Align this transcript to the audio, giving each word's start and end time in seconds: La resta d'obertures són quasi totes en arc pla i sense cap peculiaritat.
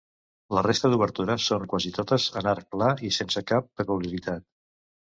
La 0.57 0.63
resta 0.67 0.89
d'obertures 0.93 1.45
són 1.51 1.69
quasi 1.75 1.93
totes 1.99 2.27
en 2.43 2.51
arc 2.55 2.75
pla 2.75 2.91
i 3.11 3.15
sense 3.21 3.47
cap 3.55 3.73
peculiaritat. 3.83 4.53